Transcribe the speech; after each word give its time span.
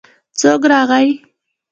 څوک 0.39 0.61
راغی. 0.71 1.07